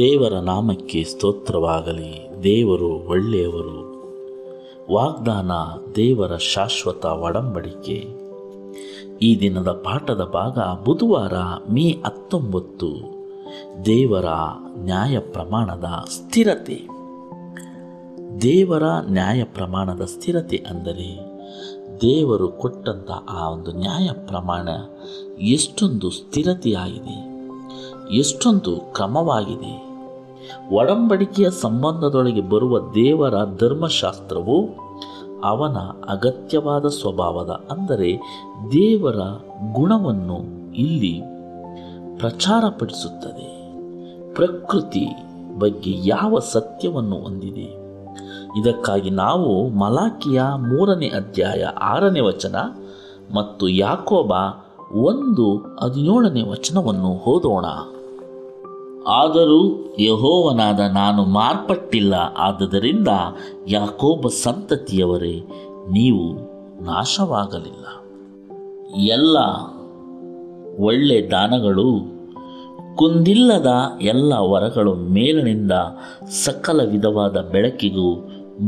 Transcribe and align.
ದೇವರ 0.00 0.32
ನಾಮಕ್ಕೆ 0.40 1.04
ಸ್ತೋತ್ರವಾಗಲಿ 1.04 2.28
ದೇವರು 2.42 2.88
ಒಳ್ಳೆಯವರು 2.88 3.86
ವಾಗ್ದಾನ 4.94 5.50
ದೇವರ 5.96 6.36
ಶಾಶ್ವತ 6.36 7.04
ಒಡಂಬಡಿಕೆ 7.04 8.08
ಈ 9.22 9.40
ದಿನದ 9.40 9.68
ಪಾಠದ 9.68 10.24
ಭಾಗ 10.24 10.58
ಬುಧವಾರ 10.84 11.34
ಮೇ 11.72 11.90
ಹತ್ತೊಂಬತ್ತು 12.06 12.90
ದೇವರ 13.86 14.24
ನ್ಯಾಯ 14.76 15.18
ಪ್ರಮಾಣದ 15.18 15.84
ಸ್ಥಿರತೆ 16.08 16.96
ದೇವರ 18.42 18.82
ನ್ಯಾಯ 19.10 19.44
ಪ್ರಮಾಣದ 19.44 20.02
ಸ್ಥಿರತೆ 20.04 20.56
ಅಂದರೆ 20.70 21.25
ದೇವರು 22.02 22.48
ಕೊಟ್ಟಂಥ 22.48 23.10
ಆ 23.30 23.50
ಒಂದು 23.50 23.72
ನ್ಯಾಯ 23.72 24.08
ಪ್ರಮಾಣ 24.26 24.68
ಎಷ್ಟೊಂದು 25.38 26.10
ಸ್ಥಿರತೆಯಾಗಿದೆ 26.10 27.16
ಎಷ್ಟೊಂದು 28.14 28.72
ಕ್ರಮವಾಗಿದೆ 28.92 29.74
ಒಡಂಬಡಿಕೆಯ 30.74 31.50
ಸಂಬಂಧದೊಳಗೆ 31.50 32.40
ಬರುವ 32.40 32.78
ದೇವರ 32.94 33.44
ಧರ್ಮಶಾಸ್ತ್ರವು 33.60 34.56
ಅವನ 35.44 35.78
ಅಗತ್ಯವಾದ 36.08 36.86
ಸ್ವಭಾವದ 36.86 37.50
ಅಂದರೆ 37.70 38.10
ದೇವರ 38.72 39.18
ಗುಣವನ್ನು 39.72 40.38
ಇಲ್ಲಿ 40.74 41.14
ಪ್ರಚಾರಪಡಿಸುತ್ತದೆ 42.16 43.48
ಪ್ರಕೃತಿ 44.34 45.06
ಬಗ್ಗೆ 45.58 45.92
ಯಾವ 46.08 46.38
ಸತ್ಯವನ್ನು 46.38 47.16
ಹೊಂದಿದೆ 47.16 47.85
ಇದಕ್ಕಾಗಿ 48.58 49.10
ನಾವು 49.18 49.50
ಮಲಾಖಿಯ 49.78 50.40
ಮೂರನೇ 50.68 51.08
ಅಧ್ಯಾಯ 51.16 51.62
ಆರನೇ 51.86 52.20
ವಚನ 52.20 52.56
ಮತ್ತು 53.34 53.68
ಯಾಕೋಬ 53.78 54.32
ಒಂದು 55.02 55.46
ಹದಿನೇಳನೇ 55.82 56.42
ವಚನವನ್ನು 56.50 57.12
ಓದೋಣ 57.26 57.66
ಆದರೂ 59.12 59.60
ಯಹೋವನಾದ 60.02 60.82
ನಾನು 60.94 61.22
ಮಾರ್ಪಟ್ಟಿಲ್ಲ 61.34 62.14
ಆದ್ದರಿಂದ 62.38 63.10
ಯಾಕೋಬ 63.68 64.28
ಸಂತತಿಯವರೇ 64.42 65.34
ನೀವು 65.92 66.24
ನಾಶವಾಗಲಿಲ್ಲ 66.84 67.86
ಎಲ್ಲ 69.12 69.36
ಒಳ್ಳೆ 70.84 71.18
ದಾನಗಳು 71.30 71.88
ಕುಂದಿಲ್ಲದ 72.96 73.70
ಎಲ್ಲ 74.02 74.32
ವರಗಳು 74.50 74.92
ಮೇಲಿನಿಂದ 75.14 75.74
ಸಕಲ 76.44 76.80
ವಿಧವಾದ 76.84 77.36
ಬೆಳಕಿಗೂ 77.52 78.10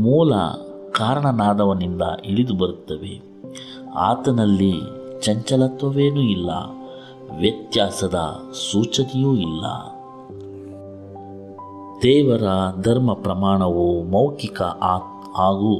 ಮೂಲ 0.00 0.33
ಕಾರಣನಾದವನಿಂದ 0.97 2.01
ಇಳಿದು 2.25 2.53
ಬರುತ್ತವೆ 2.53 3.21
ಆತನಲ್ಲಿ 3.95 4.73
ಚಂಚಲತ್ವವೇನೂ 5.21 6.21
ಇಲ್ಲ 6.21 6.49
ವ್ಯತ್ಯಾಸದ 7.39 8.15
ಸೂಚನೆಯೂ 8.71 9.35
ಇಲ್ಲ 9.35 9.65
ದೇವರ 12.03 12.43
ಧರ್ಮ 12.81 13.13
ಪ್ರಮಾಣವು 13.13 14.03
ಮೌಖಿಕ 14.03 14.61
ಆ 14.61 14.97
ಹಾಗೂ 15.33 15.79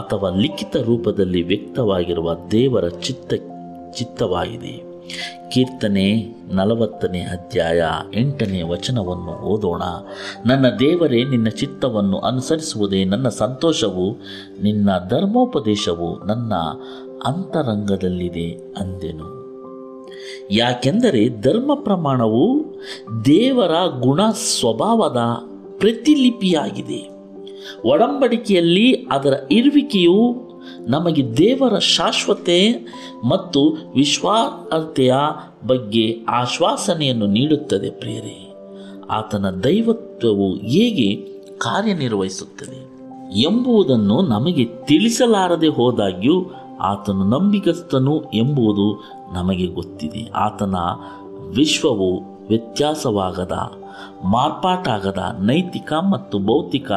ಅಥವಾ 0.00 0.30
ಲಿಖಿತ 0.30 0.76
ರೂಪದಲ್ಲಿ 0.76 1.42
ವ್ಯಕ್ತವಾಗಿರುವ 1.42 2.34
ದೇವರ 2.34 2.88
ಚಿತ್ತ 2.88 3.34
ಚಿತ್ತವಾಗಿದೆ 3.98 4.96
ಕೀರ್ತನೆ 5.56 6.08
ನಲವತ್ತನೇ 6.52 7.20
ಅಧ್ಯಾಯ 7.20 7.82
ಎಂಟನೇ 8.14 8.62
ವಚನವನ್ನು 8.62 9.34
ಓದೋಣ 9.44 9.82
ನನ್ನ 10.46 10.66
ದೇವರೇ 10.78 11.24
ನಿನ್ನ 11.24 11.48
ಚಿತ್ತವನ್ನು 11.48 12.18
ಅನುಸರಿಸುವುದೇ 12.18 13.04
ನನ್ನ 13.04 13.28
ಸಂತೋಷವು 13.28 14.06
ನಿನ್ನ 14.62 14.90
ಧರ್ಮೋಪದೇಶವು 15.08 16.10
ನನ್ನ 16.26 16.52
ಅಂತರಂಗದಲ್ಲಿದೆ 17.24 18.48
ಅಂದೆನು 18.76 19.28
ಯಾಕೆಂದರೆ 20.50 21.22
ಧರ್ಮ 21.40 21.74
ಪ್ರಮಾಣವು 21.74 22.44
ದೇವರ 23.24 23.74
ಗುಣ 24.00 24.20
ಸ್ವಭಾವದ 24.50 25.20
ಪ್ರತಿಲಿಪಿಯಾಗಿದೆ 25.78 27.02
ಒಡಂಬಡಿಕೆಯಲ್ಲಿ 27.84 28.88
ಅದರ 29.12 29.34
ಇರುವಿಕೆಯು 29.50 30.18
ನಮಗೆ 30.88 31.36
ದೇವರ 31.36 31.78
ಶಾಶ್ವತೆ 31.78 32.58
ಮತ್ತು 33.28 33.60
ವಿಶ್ವಾರ್ಹತೆಯ 33.94 35.14
ಬಗ್ಗೆ 35.66 36.06
ಆಶ್ವಾಸನೆಯನ್ನು 36.28 37.26
ನೀಡುತ್ತದೆ 37.26 37.90
ಪ್ರೇರಿ 37.90 38.38
ಆತನ 39.10 39.50
ದೈವತ್ವವು 39.64 40.54
ಹೇಗೆ 40.66 41.08
ಕಾರ್ಯನಿರ್ವಹಿಸುತ್ತದೆ 41.58 42.80
ಎಂಬುದನ್ನು 43.42 44.22
ನಮಗೆ 44.28 44.64
ತಿಳಿಸಲಾರದೆ 44.84 45.68
ಹೋದಾಗ್ಯೂ 45.68 46.36
ಆತನು 46.80 47.24
ನಂಬಿಕಸ್ಥನು 47.24 48.14
ಎಂಬುದು 48.34 48.86
ನಮಗೆ 49.34 49.66
ಗೊತ್ತಿದೆ 49.66 50.30
ಆತನ 50.34 50.76
ವಿಶ್ವವು 51.48 52.10
ವ್ಯತ್ಯಾಸವಾಗದ 52.48 53.54
ಮಾರ್ಪಾಟಾಗದ 54.32 55.20
ನೈತಿಕ 55.40 55.92
ಮತ್ತು 56.12 56.38
ಭೌತಿಕ 56.38 56.90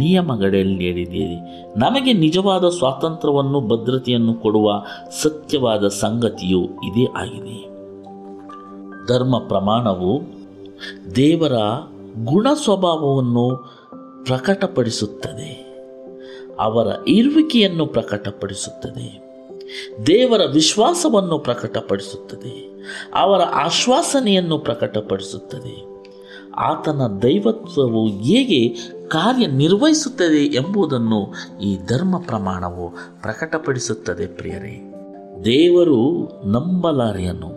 ನಿಯಮಗಳಲ್ಲಿ 0.00 0.74
ನಿಯಮಗಳಲ್ಲೇರಿದ್ದೀರಿ 0.78 1.36
ನಮಗೆ 1.76 2.12
ನಿಜವಾದ 2.12 2.68
ಸ್ವಾತಂತ್ರ್ಯವನ್ನು 2.68 3.60
ಭದ್ರತೆಯನ್ನು 3.60 4.34
ಕೊಡುವ 4.34 4.72
ಸತ್ಯವಾದ 5.22 5.88
ಸಂಗತಿಯು 5.88 6.64
ಇದೇ 6.64 7.04
ಆಗಿದೆ 7.16 7.70
ಧರ್ಮ 9.06 9.38
ಪ್ರಮಾಣವು 9.38 10.20
ದೇವರ 11.16 11.52
ಗುಣ 12.24 12.46
ಸ್ವಭಾವವನ್ನು 12.64 13.56
ಪ್ರಕಟಪಡಿಸುತ್ತದೆ 14.24 15.70
ಅವರ 16.58 16.86
ಇರುವಿಕೆಯನ್ನು 17.08 17.86
ಪ್ರಕಟಪಡಿಸುತ್ತದೆ 17.86 19.30
ದೇವರ 20.06 20.40
ವಿಶ್ವಾಸವನ್ನು 20.52 21.38
ಪ್ರಕಟಪಡಿಸುತ್ತದೆ 21.38 22.70
ಅವರ 23.14 23.40
ಆಶ್ವಾಸನೆಯನ್ನು 23.40 24.58
ಪ್ರಕಟಪಡಿಸುತ್ತದೆ 24.58 25.90
ಆತನ 26.56 27.20
ದೈವತ್ವವು 27.22 28.06
ಹೇಗೆ 28.08 28.76
ಕಾರ್ಯನಿರ್ವಹಿಸುತ್ತದೆ 29.10 30.42
ಎಂಬುದನ್ನು 30.54 31.20
ಈ 31.60 31.70
ಧರ್ಮ 31.86 32.18
ಪ್ರಮಾಣವು 32.26 32.86
ಪ್ರಕಟಪಡಿಸುತ್ತದೆ 33.20 34.26
ಪ್ರಿಯರೇ 34.26 34.76
ದೇವರು 35.44 35.98
ನಂಬಲಾರೆಯನು 36.44 37.50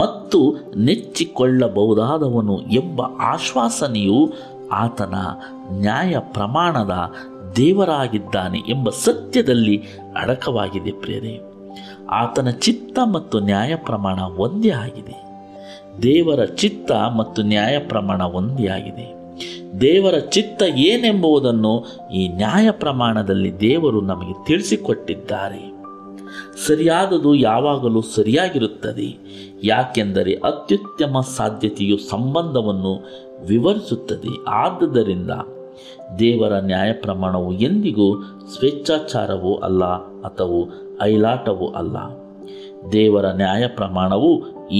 ಮತ್ತು 0.00 0.38
ನೆಚ್ಚಿಕೊಳ್ಳಬಹುದಾದವನು 0.76 2.60
ಎಂಬ 2.72 3.00
ಆಶ್ವಾಸನೆಯು 3.20 4.20
ಆತನ 4.72 5.14
ನ್ಯಾಯ 5.80 6.14
ಪ್ರಮಾಣದ 6.18 6.94
ದೇವರಾಗಿದ್ದಾನೆ 7.56 8.58
ಎಂಬ 8.68 8.88
ಸತ್ಯದಲ್ಲಿ 9.04 9.76
ಅಡಕವಾಗಿದೆ 10.16 10.92
ಪ್ರಿಯರೇ 10.92 11.34
ಆತನ 12.10 12.50
ಚಿತ್ತ 12.50 12.98
ಮತ್ತು 13.14 13.38
ನ್ಯಾಯ 13.40 13.76
ಪ್ರಮಾಣ 13.76 14.18
ಒಂದೇ 14.38 14.70
ಆಗಿದೆ 14.70 15.16
ದೇವರ 16.02 16.44
ಚಿತ್ತ 16.54 16.90
ಮತ್ತು 17.18 17.42
ನ್ಯಾಯ 17.42 17.78
ಪ್ರಮಾಣ 17.88 18.22
ಒಂದೇ 18.32 18.66
ಆಗಿದೆ 18.66 19.06
ದೇವರ 19.80 20.18
ಚಿತ್ತ 20.18 20.62
ಏನೆಂಬುದನ್ನು 20.62 21.84
ಈ 22.12 22.28
ನ್ಯಾಯ 22.28 22.70
ಪ್ರಮಾಣದಲ್ಲಿ 22.70 23.60
ದೇವರು 23.60 24.00
ನಮಗೆ 24.00 24.46
ತಿಳಿಸಿಕೊಟ್ಟಿದ್ದಾರೆ 24.46 25.78
ಸರಿಯಾದದು 26.66 27.34
ಯಾವಾಗಲೂ 27.34 28.00
ಸರಿಯಾಗಿರುತ್ತದೆ 28.00 29.08
ಯಾಕೆಂದರೆ 29.64 30.34
ಅತ್ಯುತ್ತಮ 30.34 31.20
ಸಾಧ್ಯತೆಯು 31.20 31.96
ಸಂಬಂಧವನ್ನು 31.96 32.94
ವಿವರಿಸುತ್ತದೆ 33.46 34.28
ಆದ್ದರಿಂದ 34.48 35.30
ದೇವರ 36.18 36.52
ನ್ಯಾಯ 36.52 36.92
ಪ್ರಮಾಣವು 36.92 37.52
ಎಂದಿಗೂ 37.52 38.22
ಸ್ವೇಚ್ಛಾಚಾರವೂ 38.54 39.54
ಅಲ್ಲ 39.54 39.84
ಅಥವಾ 40.22 40.60
ಐಲಾಟವೂ 41.02 41.68
ಅಲ್ಲ 41.68 41.96
ದೇವರ 42.92 43.26
ನ್ಯಾಯ 43.26 43.66
ಪ್ರಮಾಣವು 43.66 44.30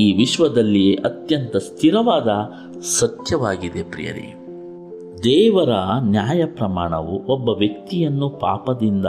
ಈ 0.00 0.13
ವಿಶ್ವದಲ್ಲಿಯೇ 0.17 0.95
ಅತ್ಯಂತ 0.95 1.57
ಸ್ಥಿರವಾದ 1.57 2.29
ಸತ್ಯವಾಗಿದೆ 2.99 3.83
ಪ್ರಿಯರೇ 3.83 4.48
ದೇವರ 5.25 5.73
ನ್ಯಾಯ 6.07 6.41
ಪ್ರಮಾಣವು 6.57 7.15
ಒಬ್ಬ 7.29 7.49
ವ್ಯಕ್ತಿಯನ್ನು 7.59 8.27
ಪಾಪದಿಂದ 8.41 9.09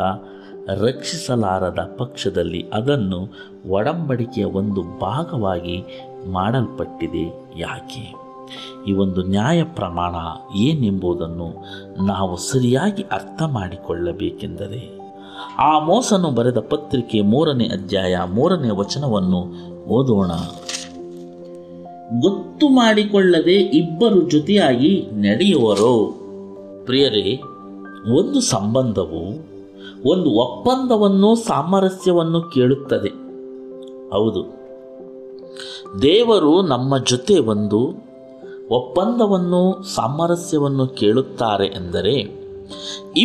ರಕ್ಷಿಸಲಾರದ 0.83 1.81
ಪಕ್ಷದಲ್ಲಿ 1.97 2.61
ಅದನ್ನು 2.73 3.19
ಒಡಂಬಡಿಕೆಯ 3.69 4.45
ಒಂದು 4.53 4.81
ಭಾಗವಾಗಿ 4.99 5.77
ಮಾಡಲ್ಪಟ್ಟಿದೆ 6.31 7.25
ಯಾಕೆ 7.57 8.05
ಈ 8.87 8.93
ಒಂದು 8.95 9.21
ನ್ಯಾಯ 9.27 9.59
ಪ್ರಮಾಣ 9.75 10.15
ಏನೆಂಬುದನ್ನು 10.59 11.49
ನಾವು 12.05 12.35
ಸರಿಯಾಗಿ 12.45 13.03
ಅರ್ಥ 13.11 13.41
ಮಾಡಿಕೊಳ್ಳಬೇಕೆಂದರೆ 13.51 14.81
ಆ 15.61 15.71
ಮೋಸನು 15.79 16.29
ಬರೆದ 16.31 16.59
ಪತ್ರಿಕೆ 16.69 17.19
ಮೂರನೇ 17.27 17.67
ಅಧ್ಯಾಯ 17.73 18.15
ಮೂರನೇ 18.29 18.71
ವಚನವನ್ನು 18.75 19.41
ಓದೋಣ 19.89 20.31
ಗೊತ್ತು 22.09 22.69
ಮಾಡಿಕೊಳ್ಳದೆ 22.69 23.55
ಇಬ್ಬರು 23.63 24.29
ಜೊತೆಯಾಗಿ 24.29 25.07
ನಡೆಯುವರು 25.11 25.93
ಪ್ರಿಯರೇ 26.85 27.25
ಒಂದು 28.17 28.41
ಸಂಬಂಧವು 28.41 29.23
ಒಂದು 30.09 30.29
ಒಪ್ಪಂದವನ್ನು 30.35 31.35
ಸಾಮರಸ್ಯವನ್ನು 31.35 32.41
ಕೇಳುತ್ತದೆ 32.41 33.09
ಹೌದು 34.13 34.41
ದೇವರು 36.01 36.61
ನಮ್ಮ 36.61 36.97
ಜೊತೆ 36.97 37.39
ಒಂದು 37.39 37.79
ಒಪ್ಪಂದವನ್ನು 38.69 39.61
ಸಾಮರಸ್ಯವನ್ನು 39.83 40.87
ಕೇಳುತ್ತಾರೆ 40.87 41.67
ಎಂದರೆ 41.67 42.15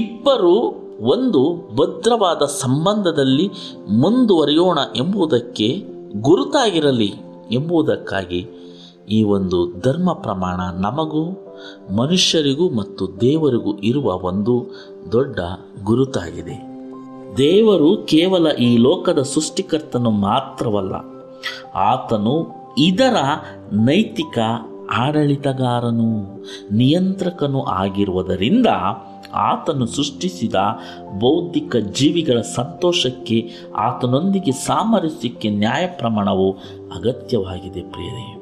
ಇಬ್ಬರು 0.00 0.54
ಒಂದು 1.00 1.40
ಭದ್ರವಾದ 1.74 2.42
ಸಂಬಂಧದಲ್ಲಿ 2.42 3.46
ಮುಂದುವರಿಯೋಣ 3.88 4.78
ಎಂಬುದಕ್ಕೆ 4.96 5.68
ಗುರುತಾಗಿರಲಿ 6.20 7.10
ಎಂಬುದಕ್ಕಾಗಿ 7.50 8.40
ಈ 9.08 9.22
ಒಂದು 9.22 9.80
ಧರ್ಮ 9.80 10.12
ಪ್ರಮಾಣ 10.12 10.60
ನಮಗೂ 10.80 11.24
ಮನುಷ್ಯರಿಗೂ 11.90 12.70
ಮತ್ತು 12.70 13.20
ದೇವರಿಗೂ 13.20 13.76
ಇರುವ 13.82 14.12
ಒಂದು 14.24 14.54
ದೊಡ್ಡ 15.12 15.38
ಗುರುತಾಗಿದೆ 15.82 16.56
ದೇವರು 17.36 17.96
ಕೇವಲ 18.06 18.46
ಈ 18.58 18.76
ಲೋಕದ 18.76 19.22
ಸೃಷ್ಟಿಕರ್ತನು 19.22 20.10
ಮಾತ್ರವಲ್ಲ 20.10 20.94
ಆತನು 21.76 22.34
ಇದರ 22.78 23.16
ನೈತಿಕ 23.72 24.38
ಆಡಳಿತಗಾರನು 24.92 26.08
ನಿಯಂತ್ರಕನು 26.72 27.64
ಆಗಿರುವುದರಿಂದ 27.64 28.68
ಆತನು 29.32 29.86
ಸೃಷ್ಟಿಸಿದ 29.86 30.54
ಬೌದ್ಧಿಕ 31.18 31.76
ಜೀವಿಗಳ 31.76 32.40
ಸಂತೋಷಕ್ಕೆ 32.40 33.38
ಆತನೊಂದಿಗೆ 33.76 34.52
ಸಾಮರಸ್ಯಕ್ಕೆ 34.52 35.50
ನ್ಯಾಯ 35.50 35.86
ಪ್ರಮಾಣವು 35.86 36.48
ಅಗತ್ಯವಾಗಿದೆ 36.96 37.82
ಪ್ರೇರೆಯು 37.82 38.42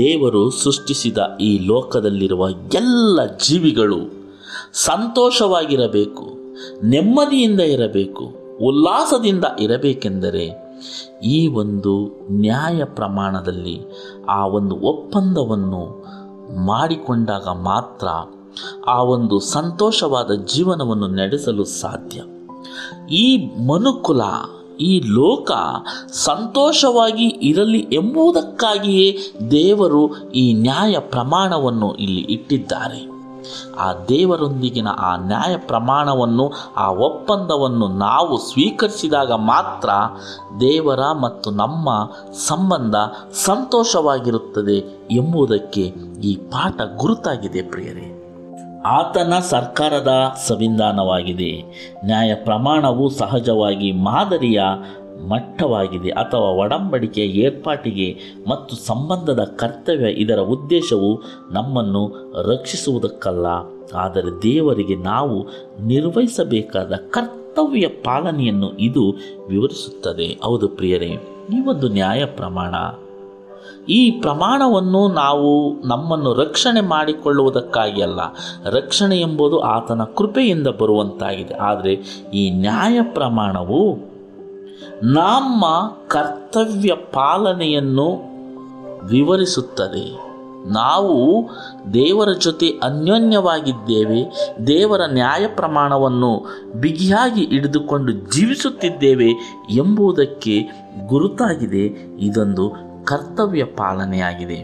ದೇವರು 0.00 0.42
ಸೃಷ್ಟಿಸಿದ 0.50 1.18
ಈ 1.40 1.50
ಲೋಕದಲ್ಲಿರುವ 1.68 2.42
ಎಲ್ಲ 2.74 3.18
ಜೀವಿಗಳು 3.42 4.00
ಸಂತೋಷವಾಗಿರಬೇಕು 4.84 6.24
ನೆಮ್ಮದಿಯಿಂದ 6.84 7.62
ಇರಬೇಕು 7.68 8.24
ಉಲ್ಲಾಸದಿಂದ 8.64 9.46
ಇರಬೇಕೆಂದರೆ 9.60 10.44
ಈ 11.26 11.38
ಒಂದು 11.54 11.92
ನ್ಯಾಯ 12.40 12.84
ಪ್ರಮಾಣದಲ್ಲಿ 12.94 13.76
ಆ 14.28 14.40
ಒಂದು 14.48 14.74
ಒಪ್ಪಂದವನ್ನು 14.86 15.82
ಮಾಡಿಕೊಂಡಾಗ 16.66 17.48
ಮಾತ್ರ 17.64 18.06
ಆ 18.88 18.98
ಒಂದು 19.06 19.36
ಸಂತೋಷವಾದ 19.50 20.30
ಜೀವನವನ್ನು 20.44 21.08
ನಡೆಸಲು 21.16 21.64
ಸಾಧ್ಯ 21.80 22.18
ಈ 23.16 23.26
ಮನುಕುಲ 23.66 24.22
ಈ 24.80 25.00
ಲೋಕ 25.14 25.50
ಸಂತೋಷವಾಗಿ 26.12 27.24
ಇರಲಿ 27.24 27.80
ಎಂಬುದಕ್ಕಾಗಿಯೇ 27.96 29.18
ದೇವರು 29.50 30.32
ಈ 30.32 30.52
ನ್ಯಾಯ 30.52 30.98
ಪ್ರಮಾಣವನ್ನು 30.98 31.94
ಇಲ್ಲಿ 31.94 32.20
ಇಟ್ಟಿದ್ದಾರೆ 32.20 33.14
ಆ 33.80 33.92
ದೇವರೊಂದಿಗಿನ 33.92 34.88
ಆ 34.98 35.16
ನ್ಯಾಯ 35.16 35.56
ಪ್ರಮಾಣವನ್ನು 35.56 36.52
ಆ 36.76 36.90
ಒಪ್ಪಂದವನ್ನು 36.90 37.88
ನಾವು 37.88 38.38
ಸ್ವೀಕರಿಸಿದಾಗ 38.38 39.32
ಮಾತ್ರ 39.32 39.90
ದೇವರ 40.60 41.00
ಮತ್ತು 41.22 41.50
ನಮ್ಮ 41.50 41.88
ಸಂಬಂಧ 42.48 42.96
ಸಂತೋಷವಾಗಿರುತ್ತದೆ 43.44 44.78
ಎಂಬುದಕ್ಕೆ 45.14 45.86
ಈ 46.22 46.36
ಪಾಠ 46.36 46.80
ಗುರುತಾಗಿದೆ 46.96 47.62
ಪ್ರಿಯರೇ 47.62 48.23
ಆತನ 48.92 49.34
ಸರ್ಕಾರದ 49.50 50.12
ಸಂವಿಧಾನವಾಗಿದೆ 50.48 51.52
ನ್ಯಾಯ 52.04 52.34
ಪ್ರಮಾಣವು 52.44 53.04
ಸಹಜವಾಗಿ 53.10 53.92
ಮಾದರಿಯ 53.92 54.60
ಮಟ್ಟವಾಗಿದೆ 55.30 56.10
ಅಥವಾ 56.10 56.48
ಒಡಂಬಡಿಕೆಯ 56.54 57.26
ಏರ್ಪಾಟಿಗೆ 57.44 58.08
ಮತ್ತು 58.48 58.76
ಸಂಬಂಧದ 58.86 59.42
ಕರ್ತವ್ಯ 59.56 60.10
ಇದರ 60.14 60.40
ಉದ್ದೇಶವು 60.46 61.10
ನಮ್ಮನ್ನು 61.52 62.02
ರಕ್ಷಿಸುವುದಕ್ಕಲ್ಲ 62.48 63.46
ಆದರೆ 63.94 64.32
ದೇವರಿಗೆ 64.42 64.96
ನಾವು 65.04 65.38
ನಿರ್ವಹಿಸಬೇಕಾದ 65.86 66.92
ಕರ್ತವ್ಯ 67.10 67.88
ಪಾಲನೆಯನ್ನು 68.04 68.70
ಇದು 68.80 69.04
ವಿವರಿಸುತ್ತದೆ 69.48 70.28
ಹೌದು 70.44 70.68
ಪ್ರಿಯರೇ 70.68 71.12
ಈ 71.52 71.60
ಒಂದು 71.66 71.88
ನ್ಯಾಯ 71.88 72.24
ಪ್ರಮಾಣ 72.34 72.74
ಈ 73.88 74.00
ಪ್ರಮಾಣವನ್ನು 74.20 75.02
ನಾವು 75.14 75.50
ನಮ್ಮನ್ನು 75.86 76.32
ರಕ್ಷಣೆ 76.34 76.80
ಮಾಡಿಕೊಳ್ಳುವುದಕ್ಕಾಗಿ 76.86 78.02
ಅಲ್ಲ 78.02 78.20
ರಕ್ಷಣೆ 78.70 79.18
ಎಂಬುದು 79.20 79.58
ಆತನ 79.70 80.04
ಕೃಪೆಯಿಂದ 80.18 80.68
ಬರುವಂತಾಗಿದೆ 80.80 81.54
ಆದರೆ 81.62 81.94
ಈ 82.34 82.44
ನ್ಯಾಯ 82.60 82.98
ಪ್ರಮಾಣವು 83.14 83.82
ನಮ್ಮ 85.14 85.64
ಕರ್ತವ್ಯ 86.08 86.92
ಪಾಲನೆಯನ್ನು 87.12 88.08
ವಿವರಿಸುತ್ತದೆ 89.04 90.06
ನಾವು 90.74 91.16
ದೇವರ 91.92 92.30
ಜೊತೆ 92.38 92.68
ಅನ್ಯೋನ್ಯವಾಗಿದ್ದೇವೆ 92.82 94.20
ದೇವರ 94.66 95.02
ನ್ಯಾಯ 95.12 95.46
ಪ್ರಮಾಣವನ್ನು 95.46 96.30
ಬಿಗಿಯಾಗಿ 96.74 97.44
ಹಿಡಿದುಕೊಂಡು 97.46 98.12
ಜೀವಿಸುತ್ತಿದ್ದೇವೆ 98.32 99.30
ಎಂಬುದಕ್ಕೆ 99.76 100.56
ಗುರುತಾಗಿದೆ 101.06 101.84
ಇದೊಂದು 102.18 102.66
ಕರ್ತವ್ಯ 103.04 103.64
ಪಾಲನೆಯಾಗಿದೆ 103.76 104.58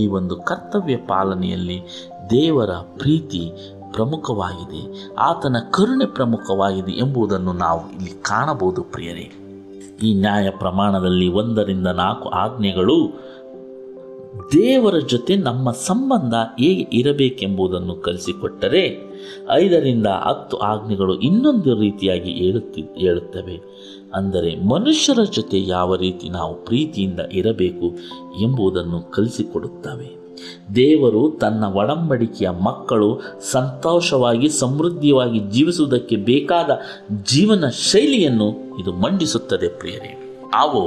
ಈ 0.00 0.02
ಒಂದು 0.08 0.34
ಕರ್ತವ್ಯ 0.42 0.96
ಪಾಲನೆಯಲ್ಲಿ 1.08 1.78
ದೇವರ 2.30 2.72
ಪ್ರೀತಿ 2.98 3.42
ಪ್ರಮುಖವಾಗಿದೆ 3.92 4.82
ಆತನ 5.20 5.56
ಕರುಣೆ 5.70 6.06
ಪ್ರಮುಖವಾಗಿದೆ 6.14 6.92
ಎಂಬುದನ್ನು 6.98 7.52
ನಾವು 7.58 7.82
ಇಲ್ಲಿ 7.92 8.12
ಕಾಣಬಹುದು 8.22 8.82
ಪ್ರಿಯರೇ 8.92 9.26
ಈ 10.02 10.10
ನ್ಯಾಯ 10.20 10.46
ಪ್ರಮಾಣದಲ್ಲಿ 10.58 11.28
ಒಂದರಿಂದ 11.32 11.88
ನಾಲ್ಕು 11.96 12.28
ಆಜ್ಞೆಗಳು 12.36 12.96
ದೇವರ 14.52 14.96
ಜೊತೆ 15.06 15.34
ನಮ್ಮ 15.38 15.70
ಸಂಬಂಧ 15.86 16.34
ಹೇಗೆ 16.58 16.84
ಇರಬೇಕೆಂಬುದನ್ನು 16.92 17.94
ಕಲಿಸಿಕೊಟ್ಟರೆ 17.96 18.82
ಐದರಿಂದ 19.52 20.08
ಹತ್ತು 20.24 20.56
ಆಜ್ಞೆಗಳು 20.64 21.14
ಇನ್ನೊಂದು 21.20 21.72
ರೀತಿಯಾಗಿ 21.80 22.32
ಹೇಳುತ್ತಿ 22.32 22.82
ಹೇಳುತ್ತವೆ 22.96 23.56
ಅಂದರೆ 24.14 24.50
ಮನುಷ್ಯರ 24.68 25.20
ಜೊತೆ 25.32 25.58
ಯಾವ 25.66 25.96
ರೀತಿ 25.96 26.26
ನಾವು 26.28 26.54
ಪ್ರೀತಿಯಿಂದ 26.64 27.20
ಇರಬೇಕು 27.32 27.86
ಎಂಬುದನ್ನು 28.42 28.98
ಕಲಿಸಿಕೊಡುತ್ತವೆ 29.10 30.08
ದೇವರು 30.74 31.22
ತನ್ನ 31.40 31.64
ಒಡಂಬಡಿಕೆಯ 31.74 32.50
ಮಕ್ಕಳು 32.62 33.08
ಸಂತೋಷವಾಗಿ 33.52 34.48
ಸಮೃದ್ಧಿಯಾಗಿ 34.58 35.40
ಜೀವಿಸುವುದಕ್ಕೆ 35.50 36.16
ಬೇಕಾದ 36.16 36.70
ಜೀವನ 37.24 37.68
ಶೈಲಿಯನ್ನು 37.82 38.48
ಇದು 38.80 38.92
ಮಂಡಿಸುತ್ತದೆ 38.92 39.68
ಪ್ರಿಯರೇ 39.78 40.12
ಅವು 40.54 40.84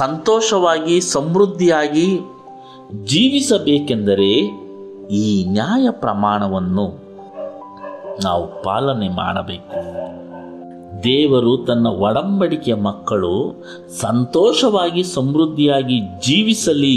ಸಂತೋಷವಾಗಿ 0.00 1.00
ಸಮೃದ್ಧಿಯಾಗಿ 1.10 2.08
ಜೀವಿಸಬೇಕೆಂದರೆ 3.04 4.32
ಈ 5.16 5.26
ನ್ಯಾಯ 5.48 5.86
ಪ್ರಮಾಣವನ್ನು 6.00 6.86
ನಾವು 8.24 8.62
ಪಾಲನೆ 8.62 9.08
ಮಾಡಬೇಕು 9.14 9.78
ದೇವರು 11.04 11.52
ತನ್ನ 11.64 11.86
ಒಡಂಬಡಿಕೆಯ 12.00 12.74
ಮಕ್ಕಳು 12.82 13.34
ಸಂತೋಷವಾಗಿ 14.00 15.02
ಸಮೃದ್ಧಿಯಾಗಿ 15.14 15.98
ಜೀವಿಸಲಿ 16.26 16.96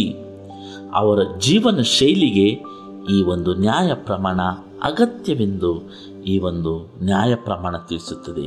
ಅವರ 0.93 1.19
ಜೀವನ 1.39 1.81
ಶೈಲಿಗೆ 1.91 2.47
ಈ 3.13 3.19
ಒಂದು 3.23 3.51
ನ್ಯಾಯ 3.55 3.91
ಪ್ರಮಾಣ 4.05 4.41
ಅಗತ್ಯವೆಂದು 4.83 5.71
ಈ 6.25 6.35
ಒಂದು 6.39 6.71
ನ್ಯಾಯ 7.03 7.35
ಪ್ರಮಾಣ 7.35 7.75
ತಿಳಿಸುತ್ತದೆ 7.77 8.45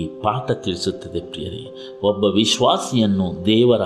ಈ 0.00 0.02
ಪಾಠ 0.22 0.46
ತಿಳಿಸುತ್ತದೆ 0.64 1.20
ಪ್ರಿಯರೇ 1.30 1.62
ಒಬ್ಬ 2.08 2.24
ವಿಶ್ವಾಸಿಯನ್ನು 2.36 3.26
ದೇವರ 3.46 3.84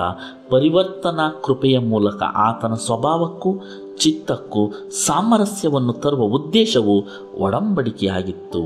ಪರಿವರ್ತನಾ 0.50 1.26
ಕೃಪೆಯ 1.44 1.78
ಮೂಲಕ 1.88 2.20
ಆತನ 2.44 2.74
ಸ್ವಭಾವಕ್ಕೂ 2.84 3.50
ಚಿತ್ತಕ್ಕೂ 3.98 4.62
ಸಾಮರಸ್ಯವನ್ನು 5.06 5.94
ತರುವ 6.02 6.24
ಉದ್ದೇಶವು 6.34 6.96
ಒಡಂಬಡಿಕೆಯಾಗಿತ್ತು 7.38 8.62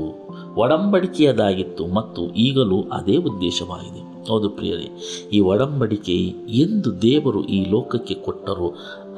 ಒಡಂಬಡಿಕೆಯದಾಗಿತ್ತು 0.63 1.85
ಮತ್ತು 1.93 2.23
ಈಗಲೂ 2.39 2.79
ಅದೇ 2.93 3.17
ಉದ್ದೇಶವಾಗಿದೆ 3.25 4.01
ಹೌದು 4.29 4.49
ಪ್ರಿಯರೇ 4.49 4.87
ಈ 5.31 5.39
ಒಡಂಬಡಿಕೆ 5.45 6.17
ಎಂದು 6.57 6.89
ದೇವರು 7.01 7.41
ಈ 7.49 7.59
ಲೋಕಕ್ಕೆ 7.69 8.15
ಕೊಟ್ಟರು 8.25 8.69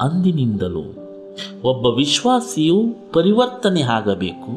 ಅಂದಿನಿಂದಲೂ 0.01 0.83
ಒಬ್ಬ 1.63 1.85
ವಿಶ್ವಾಸಿಯು 1.97 2.79
ಪರಿವರ್ತನೆ 3.13 3.81
ಆಗಬೇಕು 3.91 4.51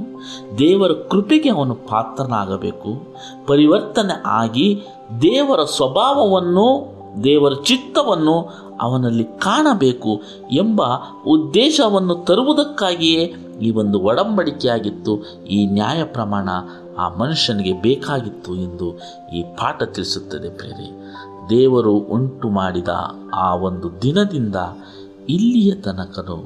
ದೇವರ 0.58 0.92
ಕೃಪೆಗೆ 1.10 1.50
ಅವನು 1.50 1.74
ಪಾತ್ರನಾಗಬೇಕು 1.88 2.90
ಪರಿವರ್ತನೆ 3.46 4.16
ಆಗಿ 4.38 4.68
ದೇವರ 5.22 5.60
ಸ್ವಭಾವವನ್ನು 5.76 6.68
ದೇವರ 7.24 7.54
ಚಿತ್ತವನ್ನು 7.64 8.36
ಅವನಲ್ಲಿ 8.80 9.24
ಕಾಣಬೇಕು 9.38 10.12
ಎಂಬ 10.52 10.80
ಉದ್ದೇಶವನ್ನು 11.26 12.14
ತರುವುದಕ್ಕಾಗಿಯೇ 12.24 13.22
ಈ 13.60 13.70
ಒಂದು 13.70 13.98
ಒಡಂಬಡಿಕೆಯಾಗಿತ್ತು 14.00 15.12
ಈ 15.46 15.66
ನ್ಯಾಯ 15.66 16.04
ಪ್ರಮಾಣ 16.04 16.48
ಆ 16.98 17.08
ಮನುಷ್ಯನಿಗೆ 17.16 17.72
ಬೇಕಾಗಿತ್ತು 17.80 18.52
ಎಂದು 18.56 18.88
ಈ 19.34 19.42
ಪಾಠ 19.56 19.82
ತಿಳಿಸುತ್ತದೆ 19.92 20.50
ಪ್ರೇರಿ 20.50 20.88
ದೇವರು 21.50 21.94
ಉಂಟು 22.10 22.48
ಮಾಡಿದ 22.50 22.92
ಆ 23.38 23.48
ಒಂದು 23.60 23.88
ದಿನದಿಂದ 24.02 24.58
ಇಲ್ಲಿಯ 25.28 25.74
ತನಕನು 25.74 26.38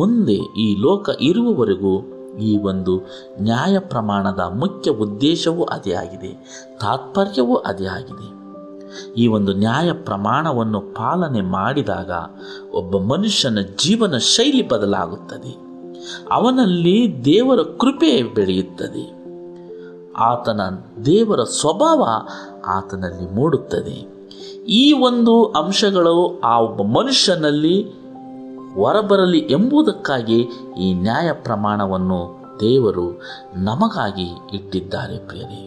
ಮುಂದೆ 0.00 0.38
ಈ 0.60 0.76
ಲೋಕ 0.80 1.08
ಇರುವವರೆಗೂ 1.20 1.94
ಈ 2.38 2.58
ಒಂದು 2.58 2.92
ನ್ಯಾಯ 3.40 3.78
ಪ್ರಮಾಣದ 3.78 4.40
ಮುಖ್ಯ 4.40 4.90
ಉದ್ದೇಶವೂ 4.90 5.64
ಅದೇ 5.64 5.92
ಆಗಿದೆ 5.92 6.30
ತಾತ್ಪರ್ಯವೂ 6.80 7.56
ಅದೇ 7.56 7.86
ಆಗಿದೆ 7.86 8.28
ಈ 9.22 9.26
ಒಂದು 9.26 9.54
ನ್ಯಾಯ 9.54 9.92
ಪ್ರಮಾಣವನ್ನು 9.92 10.80
ಪಾಲನೆ 10.80 11.40
ಮಾಡಿದಾಗ 11.40 12.10
ಒಬ್ಬ 12.72 12.98
ಮನುಷ್ಯನ 12.98 13.58
ಜೀವನ 13.60 14.18
ಶೈಲಿ 14.18 14.68
ಬದಲಾಗುತ್ತದೆ 14.68 15.52
ಅವನಲ್ಲಿ 16.32 17.24
ದೇವರ 17.24 17.62
ಕೃಪೆ 17.80 18.22
ಬೆಳೆಯುತ್ತದೆ 18.34 19.04
ಆತನ 20.20 20.60
ದೇವರ 21.04 21.42
ಸ್ವಭಾವ 21.42 22.02
ಆತನಲ್ಲಿ 22.66 23.34
ಮೂಡುತ್ತದೆ 23.34 23.96
ಈ 24.68 24.92
ಒಂದು 24.92 25.44
ಅಂಶಗಳು 25.44 26.40
ಆ 26.40 26.60
ಒಬ್ಬ 26.60 26.82
ಮನುಷ್ಯನಲ್ಲಿ 26.82 27.76
ಹೊರಬರಲಿ 28.74 29.38
ಎಂಬುದಕ್ಕಾಗಿ 29.38 30.38
ಈ 30.80 30.94
ನ್ಯಾಯ 30.94 31.32
ಪ್ರಮಾಣವನ್ನು 31.32 32.20
ದೇವರು 32.60 33.06
ನಮಗಾಗಿ 33.56 34.56
ಇಟ್ಟಿದ್ದಾರೆ 34.56 35.18
ಪ್ರೇರಿ 35.18 35.62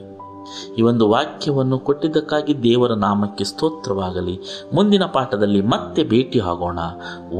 ಈ 0.78 0.82
ಒಂದು 0.82 1.10
ವಾಕ್ಯವನ್ನು 1.10 1.80
ಕೊಟ್ಟಿದ್ದಕ್ಕಾಗಿ 1.80 2.64
ದೇವರ 2.64 2.94
ನಾಮಕ್ಕೆ 2.94 3.44
ಸ್ತೋತ್ರವಾಗಲಿ 3.44 4.40
ಮುಂದಿನ 4.74 5.06
ಪಾಠದಲ್ಲಿ 5.06 5.62
ಮತ್ತೆ 5.62 6.04
ಭೇಟಿ 6.04 6.40
ಆಗೋಣ 6.40 6.80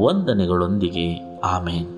ವಂದನೆಗಳೊಂದಿಗೆ 0.04 1.06
ಆಮೇನ್ 1.44 1.97